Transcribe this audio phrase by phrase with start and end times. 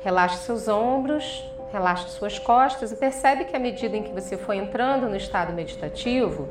[0.00, 4.54] Relaxe seus ombros, relaxe suas costas e percebe que à medida em que você for
[4.54, 6.48] entrando no estado meditativo,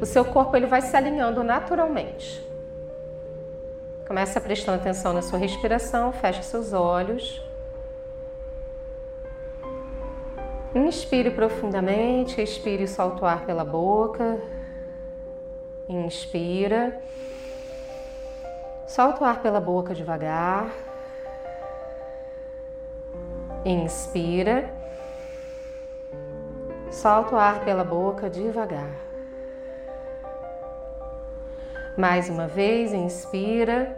[0.00, 2.44] o seu corpo ele vai se alinhando naturalmente.
[4.06, 7.40] Começa prestando atenção na sua respiração, feche seus olhos.
[10.74, 14.40] Inspire profundamente, expire e solta o ar pela boca.
[15.88, 17.00] Inspira.
[18.86, 20.72] Solta o ar pela boca devagar.
[23.64, 24.68] Inspira.
[26.90, 28.90] Solta o ar pela boca devagar.
[31.96, 33.96] Mais uma vez, inspira.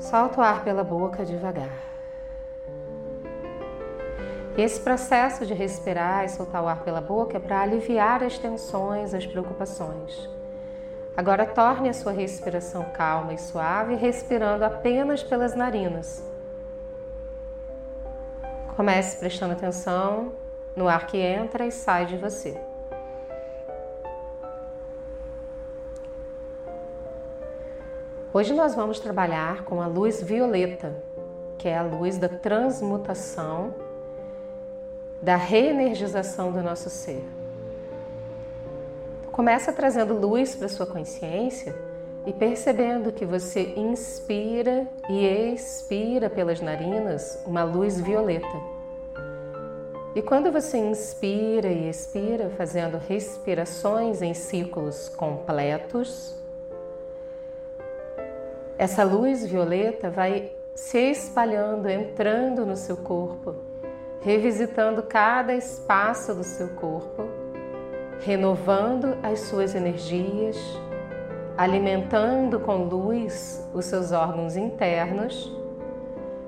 [0.00, 1.70] Solta o ar pela boca devagar.
[4.56, 9.14] Esse processo de respirar e soltar o ar pela boca é para aliviar as tensões,
[9.14, 10.28] as preocupações.
[11.16, 16.27] Agora torne a sua respiração calma e suave, respirando apenas pelas narinas.
[18.78, 20.34] Comece prestando atenção
[20.76, 22.56] no ar que entra e sai de você.
[28.32, 30.94] Hoje nós vamos trabalhar com a luz violeta,
[31.58, 33.74] que é a luz da transmutação,
[35.20, 37.24] da reenergização do nosso ser.
[39.32, 41.74] Começa trazendo luz para sua consciência
[42.28, 48.46] e percebendo que você inspira e expira pelas narinas uma luz violeta.
[50.14, 56.36] E quando você inspira e expira, fazendo respirações em ciclos completos,
[58.76, 63.54] essa luz violeta vai se espalhando, entrando no seu corpo,
[64.20, 67.26] revisitando cada espaço do seu corpo
[68.20, 70.56] renovando as suas energias,
[71.58, 75.52] alimentando com luz os seus órgãos internos,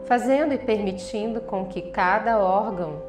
[0.05, 3.03] fazendo e permitindo com que cada órgão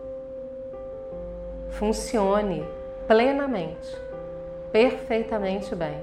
[1.69, 2.65] funcione
[3.05, 3.95] plenamente,
[4.71, 5.99] perfeitamente bem.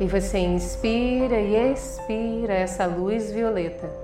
[0.00, 4.01] E você inspira e expira essa luz violeta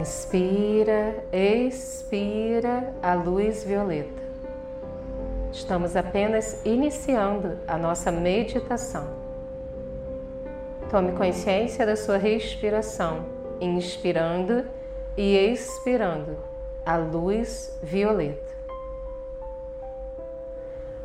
[0.00, 4.22] Inspira, expira a luz violeta.
[5.50, 9.08] Estamos apenas iniciando a nossa meditação.
[10.88, 13.26] Tome consciência da sua respiração,
[13.60, 14.64] inspirando
[15.16, 16.38] e expirando
[16.86, 18.54] a luz violeta.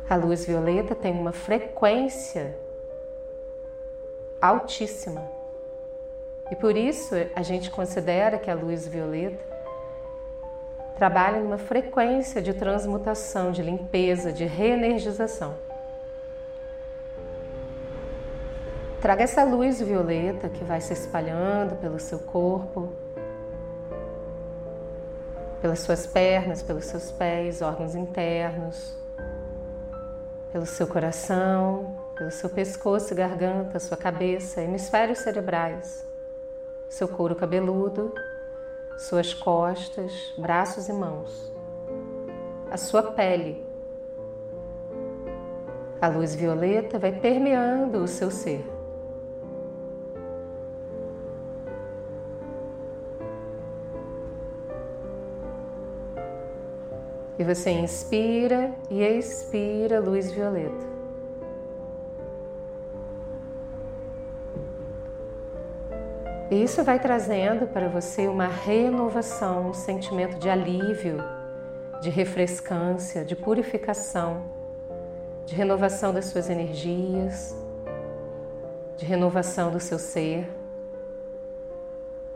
[0.08, 2.56] A luz violeta tem uma frequência
[4.40, 5.33] altíssima
[6.50, 9.42] e por isso a gente considera que a luz violeta
[10.96, 15.54] trabalha numa frequência de transmutação, de limpeza, de reenergização.
[19.00, 22.90] Traga essa luz violeta que vai se espalhando pelo seu corpo,
[25.60, 28.96] pelas suas pernas, pelos seus pés, órgãos internos,
[30.52, 36.04] pelo seu coração, pelo seu pescoço garganta, sua cabeça, hemisférios cerebrais
[36.88, 38.12] seu couro cabeludo,
[38.96, 41.52] suas costas, braços e mãos,
[42.70, 43.64] a sua pele.
[46.00, 48.64] A luz violeta vai permeando o seu ser.
[57.38, 60.93] E você inspira e expira luz violeta.
[66.50, 71.18] E isso vai trazendo para você uma renovação, um sentimento de alívio,
[72.02, 74.42] de refrescância, de purificação,
[75.46, 77.56] de renovação das suas energias,
[78.96, 80.46] de renovação do seu ser,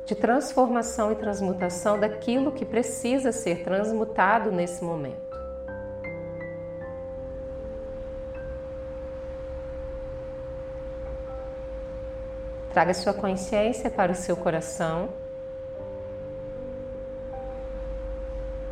[0.07, 5.28] de transformação e transmutação daquilo que precisa ser transmutado nesse momento.
[12.79, 15.09] Traga sua consciência para o seu coração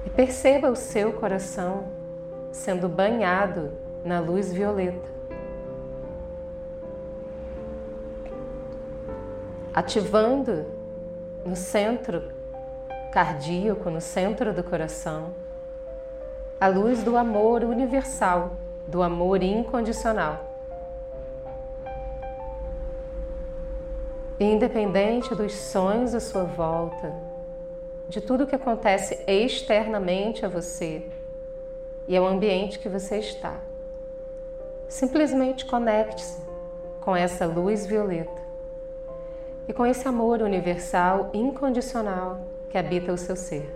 [0.05, 1.89] e perceba o seu coração
[2.53, 3.73] sendo banhado
[4.05, 5.09] na luz violeta.
[9.75, 10.67] Ativando
[11.45, 12.31] no centro
[13.13, 15.35] cardíaco, no centro do coração,
[16.61, 18.53] a luz do amor universal,
[18.87, 20.46] do amor incondicional.
[24.45, 27.15] Independente dos sonhos à sua volta,
[28.09, 31.03] de tudo que acontece externamente a você
[32.07, 33.59] e ao ambiente que você está.
[34.89, 36.41] Simplesmente conecte-se
[37.01, 38.43] com essa luz violeta
[39.67, 43.75] e com esse amor universal incondicional que habita o seu ser.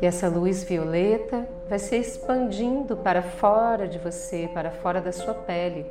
[0.00, 5.34] E essa luz violeta vai se expandindo para fora de você, para fora da sua
[5.34, 5.86] pele,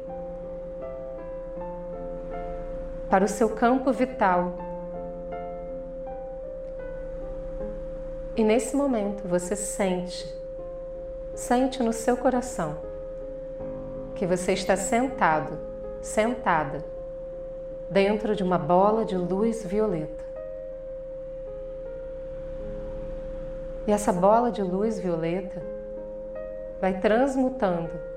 [3.09, 4.53] para o seu campo vital.
[8.35, 10.33] E nesse momento você sente,
[11.33, 12.77] sente no seu coração
[14.15, 15.57] que você está sentado,
[16.01, 16.83] sentada,
[17.89, 20.23] dentro de uma bola de luz violeta.
[23.87, 25.61] E essa bola de luz violeta
[26.81, 28.14] vai transmutando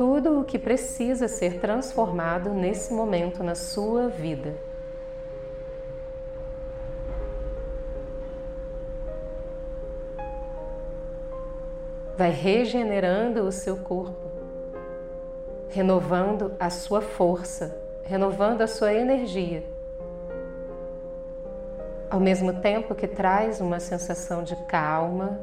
[0.00, 4.54] tudo o que precisa ser transformado nesse momento na sua vida.
[12.16, 14.30] Vai regenerando o seu corpo,
[15.68, 19.62] renovando a sua força, renovando a sua energia
[22.08, 25.38] ao mesmo tempo que traz uma sensação de calma,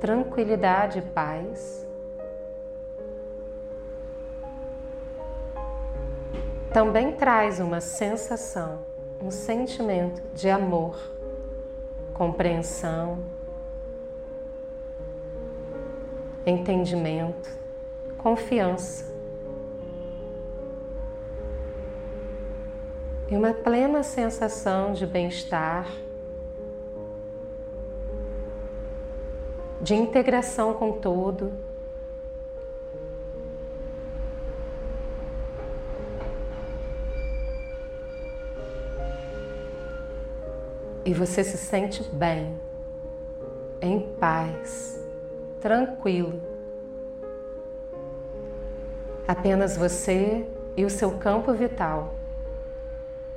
[0.00, 1.91] tranquilidade e paz.
[6.72, 8.80] Também traz uma sensação,
[9.22, 10.96] um sentimento de amor,
[12.14, 13.18] compreensão,
[16.46, 17.50] entendimento,
[18.18, 19.12] confiança.
[23.32, 25.90] e uma plena sensação de bem-estar,
[29.80, 31.50] de integração com todo.
[41.04, 42.54] E você se sente bem,
[43.80, 45.04] em paz,
[45.60, 46.40] tranquilo.
[49.26, 50.46] Apenas você
[50.76, 52.14] e o seu campo vital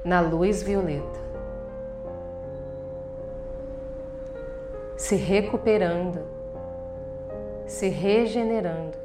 [0.04, 1.26] na luz violeta.
[4.96, 6.22] Se recuperando,
[7.66, 8.98] se regenerando,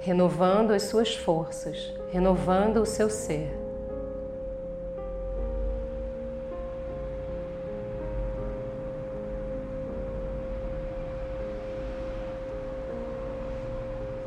[0.00, 3.65] renovando as suas forças, renovando o seu ser.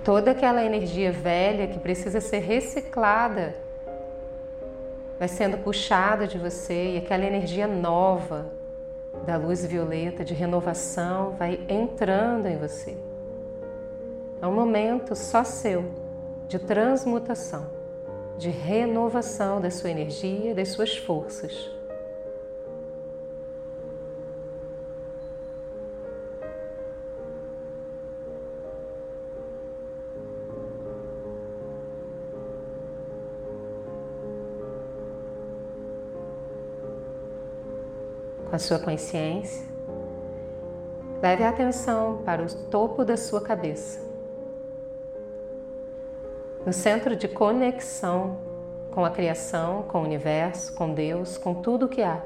[0.04, 3.56] Toda aquela energia velha que precisa ser reciclada
[5.18, 8.50] vai sendo puxada de você e aquela energia nova
[9.26, 12.96] da luz violeta de renovação vai entrando em você.
[14.42, 15.84] É um momento só seu
[16.48, 17.68] de transmutação,
[18.38, 21.79] de renovação da sua energia, das suas forças.
[38.50, 39.64] Com a sua consciência,
[41.22, 44.02] leve a atenção para o topo da sua cabeça.
[46.66, 48.38] No centro de conexão
[48.92, 52.24] com a criação, com o universo, com Deus, com tudo o que há.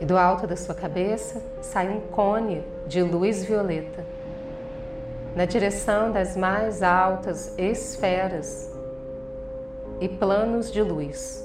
[0.00, 4.04] E do alto da sua cabeça sai um cone de luz violeta
[5.34, 8.70] na direção das mais altas esferas
[10.00, 11.42] e planos de luz.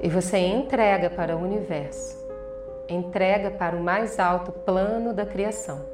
[0.00, 2.16] E você entrega para o universo,
[2.88, 5.91] entrega para o mais alto plano da criação.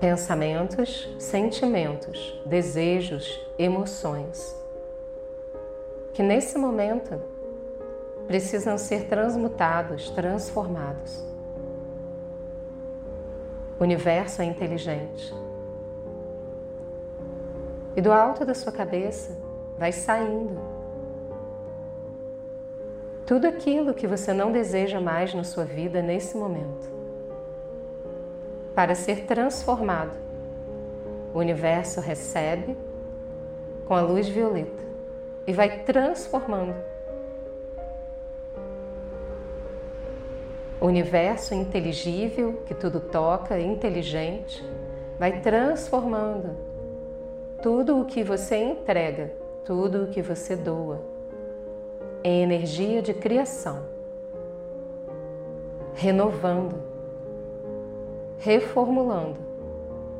[0.00, 4.56] Pensamentos, sentimentos, desejos, emoções,
[6.14, 7.20] que nesse momento
[8.26, 11.22] precisam ser transmutados, transformados.
[13.78, 15.34] O universo é inteligente.
[17.94, 19.36] E do alto da sua cabeça
[19.78, 20.58] vai saindo
[23.26, 26.99] tudo aquilo que você não deseja mais na sua vida nesse momento
[28.80, 30.16] para ser transformado.
[31.34, 32.74] O universo recebe
[33.84, 34.82] com a luz violeta
[35.46, 36.74] e vai transformando.
[40.80, 44.64] O universo inteligível, que tudo toca, inteligente,
[45.18, 46.56] vai transformando
[47.62, 49.30] tudo o que você entrega,
[49.62, 51.02] tudo o que você doa,
[52.24, 53.84] em energia de criação,
[55.92, 56.89] renovando,
[58.40, 59.38] reformulando,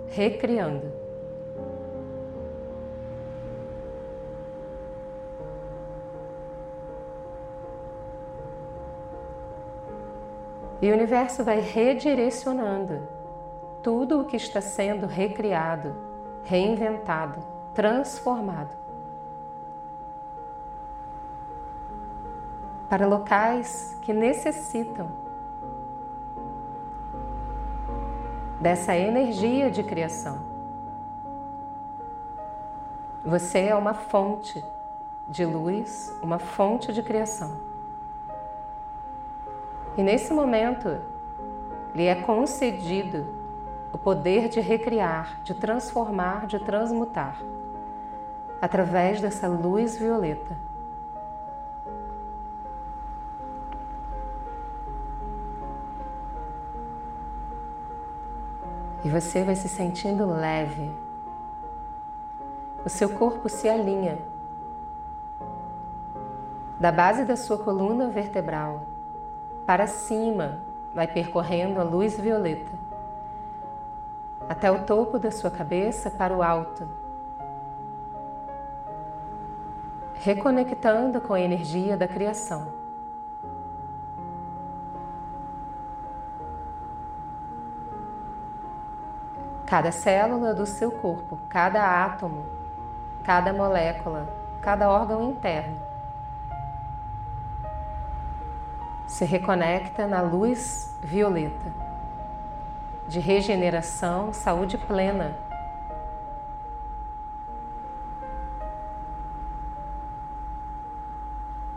[0.09, 0.93] recriando.
[10.83, 13.07] E o universo vai redirecionando
[13.83, 15.95] tudo o que está sendo recriado,
[16.45, 17.41] reinventado,
[17.75, 18.81] transformado
[22.89, 25.30] para locais que necessitam
[28.61, 30.39] dessa energia de criação.
[33.25, 34.63] Você é uma fonte
[35.27, 37.57] de luz, uma fonte de criação.
[39.97, 40.99] E nesse momento,
[41.95, 43.27] lhe é concedido
[43.93, 47.41] o poder de recriar, de transformar, de transmutar,
[48.61, 50.57] através dessa luz violeta.
[59.03, 60.91] E você vai se sentindo leve.
[62.85, 64.19] O seu corpo se alinha
[66.79, 68.87] da base da sua coluna vertebral
[69.67, 70.61] para cima,
[70.95, 72.73] vai percorrendo a luz violeta
[74.49, 76.89] até o topo da sua cabeça para o alto,
[80.15, 82.80] reconectando com a energia da criação.
[89.71, 92.45] Cada célula do seu corpo, cada átomo,
[93.23, 94.29] cada molécula,
[94.61, 95.77] cada órgão interno
[99.07, 101.73] se reconecta na luz violeta
[103.07, 105.37] de regeneração, saúde plena.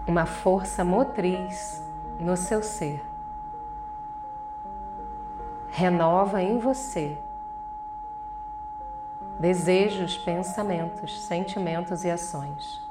[0.07, 1.83] Uma força motriz
[2.19, 3.05] no seu ser.
[5.69, 7.19] Renova em você
[9.39, 12.83] desejos, pensamentos, sentimentos e ações.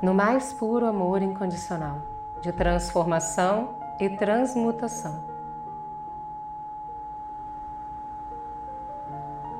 [0.00, 1.98] no mais puro amor incondicional,
[2.40, 5.24] de transformação e transmutação.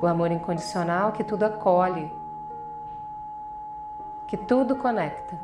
[0.01, 2.09] O amor incondicional que tudo acolhe,
[4.25, 5.37] que tudo conecta.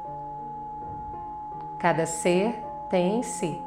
[1.77, 3.61] Cada ser tem em si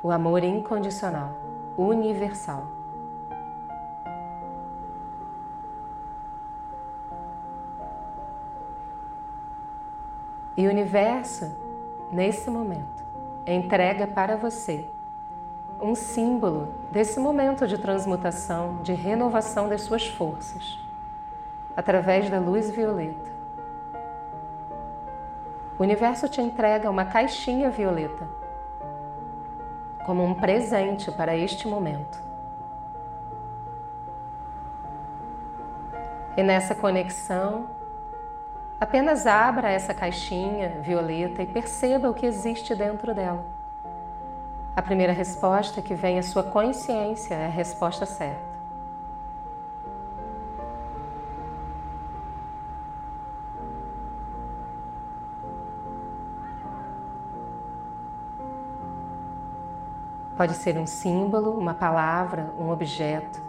[0.00, 1.32] o amor incondicional,
[1.76, 2.77] universal.
[10.58, 11.56] E o universo,
[12.10, 13.04] nesse momento,
[13.46, 14.90] entrega para você
[15.80, 20.76] um símbolo desse momento de transmutação, de renovação das suas forças,
[21.76, 23.30] através da luz violeta.
[25.78, 28.28] O universo te entrega uma caixinha violeta
[30.04, 32.20] como um presente para este momento.
[36.36, 37.77] E nessa conexão,
[38.80, 43.44] Apenas abra essa caixinha violeta e perceba o que existe dentro dela.
[44.76, 48.46] A primeira resposta que vem à sua consciência é a resposta certa.
[60.36, 63.42] Pode ser um símbolo, uma palavra, um objeto,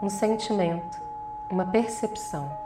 [0.00, 1.02] um sentimento,
[1.50, 2.65] uma percepção.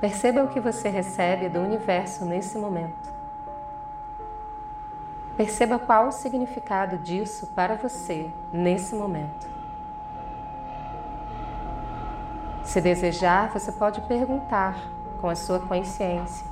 [0.00, 3.12] Perceba o que você recebe do universo nesse momento.
[5.36, 9.48] Perceba qual o significado disso para você nesse momento.
[12.64, 14.76] Se desejar, você pode perguntar
[15.20, 16.46] com a sua consciência: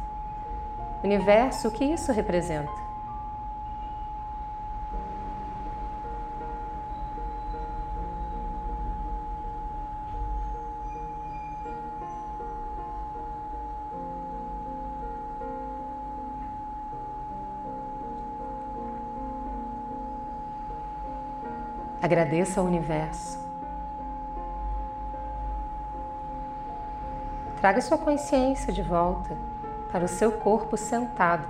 [1.04, 2.85] Universo, o que isso representa?
[22.00, 23.38] Agradeça ao universo.
[27.60, 29.36] Traga sua consciência de volta
[29.90, 31.46] para o seu corpo sentado.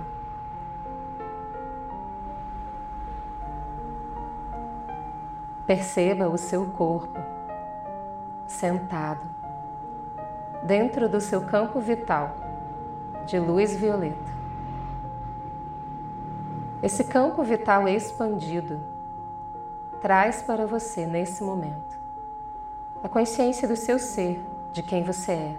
[5.65, 7.19] Perceba o seu corpo
[8.47, 9.27] sentado
[10.63, 12.35] dentro do seu campo vital
[13.25, 14.31] de luz violeta.
[16.81, 18.79] Esse campo vital expandido
[20.01, 21.97] traz para você nesse momento
[23.03, 25.57] a consciência do seu ser, de quem você é.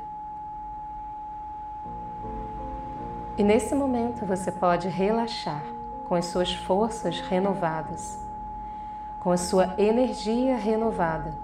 [3.36, 5.62] E nesse momento você pode relaxar
[6.08, 8.18] com as suas forças renovadas,
[9.20, 11.34] com a sua energia renovada.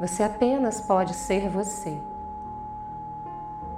[0.00, 2.00] Você apenas pode ser você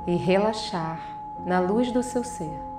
[0.07, 1.01] e relaxar
[1.45, 2.70] na luz do seu ser.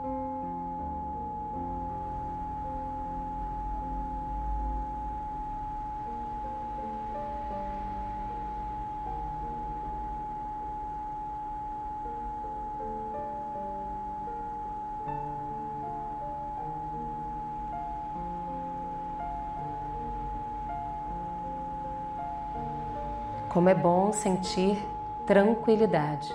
[23.52, 24.82] Como é bom sentir
[25.26, 26.34] tranquilidade.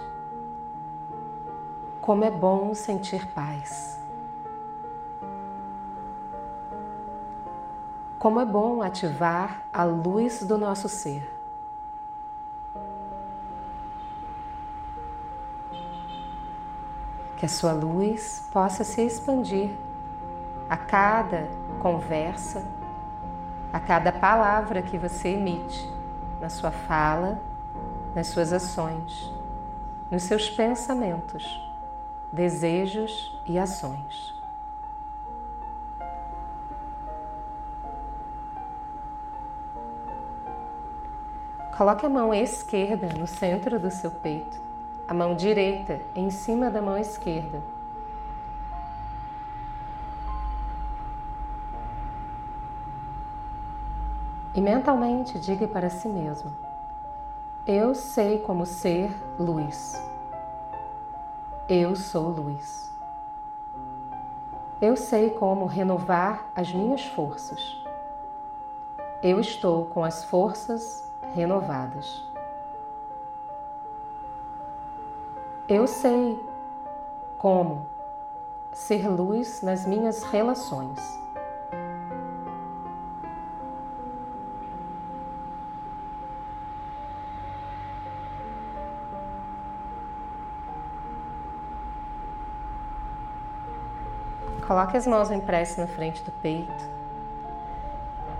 [1.98, 3.98] Como é bom sentir paz.
[8.18, 11.26] Como é bom ativar a luz do nosso ser.
[17.38, 19.70] Que a sua luz possa se expandir
[20.68, 22.62] a cada conversa,
[23.72, 25.95] a cada palavra que você emite
[26.46, 27.40] na sua fala,
[28.14, 29.32] nas suas ações,
[30.08, 31.44] nos seus pensamentos,
[32.32, 34.32] desejos e ações.
[41.76, 44.56] Coloque a mão esquerda no centro do seu peito,
[45.08, 47.60] a mão direita em cima da mão esquerda.
[54.56, 56.50] E mentalmente diga para si mesmo:
[57.66, 60.02] Eu sei como ser luz.
[61.68, 62.90] Eu sou luz.
[64.80, 67.84] Eu sei como renovar as minhas forças.
[69.22, 72.24] Eu estou com as forças renovadas.
[75.68, 76.42] Eu sei
[77.36, 77.86] como
[78.72, 81.25] ser luz nas minhas relações.
[94.66, 96.90] Coloque as mãos em prece na frente do peito.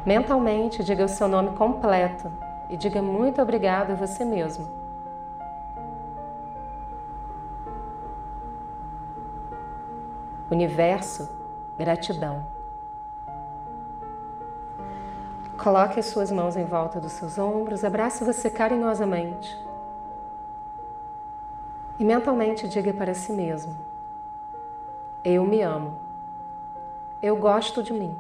[0.04, 2.32] Mentalmente, diga o seu nome completo
[2.68, 4.66] e diga muito obrigado a você mesmo.
[10.50, 11.30] Universo,
[11.78, 12.44] gratidão.
[15.56, 19.64] Coloque as suas mãos em volta dos seus ombros, abrace você carinhosamente.
[22.00, 23.76] E mentalmente diga para si mesmo:
[25.24, 26.05] Eu me amo.
[27.22, 28.14] Eu gosto de mim.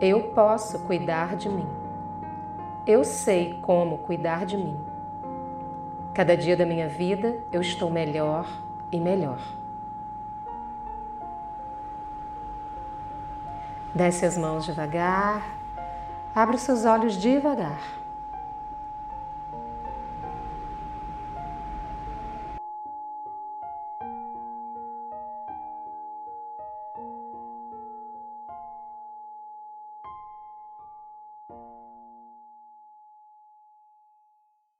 [0.00, 1.66] Eu posso cuidar de mim.
[2.86, 4.78] Eu sei como cuidar de mim.
[6.14, 8.48] Cada dia da minha vida eu estou melhor
[8.90, 9.40] e melhor.
[13.94, 15.42] Desce as mãos devagar,
[16.34, 17.80] abre os seus olhos devagar.